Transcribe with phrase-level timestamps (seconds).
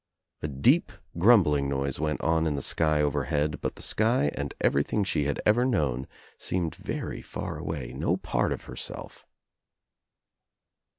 [0.41, 4.51] A deep grum bling noise went on in the sky overhead but the sky and
[4.59, 6.07] everything she had ever known
[6.39, 9.27] seemed very far away, no part of herself.